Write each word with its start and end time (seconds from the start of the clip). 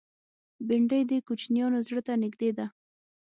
بېنډۍ 0.67 1.01
د 1.07 1.11
کوچنیانو 1.27 1.77
زړه 1.87 2.01
ته 2.07 2.13
نږدې 2.23 2.49
ده 2.57 2.65